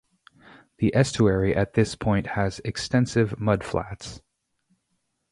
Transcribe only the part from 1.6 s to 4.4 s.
this point has extensive mud flats.